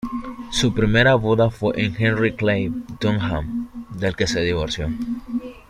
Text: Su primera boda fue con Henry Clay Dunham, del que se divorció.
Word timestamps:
Su 0.49 0.73
primera 0.73 1.13
boda 1.13 1.51
fue 1.51 1.73
con 1.75 1.81
Henry 1.95 2.33
Clay 2.35 2.73
Dunham, 2.99 3.69
del 3.99 4.15
que 4.15 4.25
se 4.25 4.41
divorció. 4.41 4.89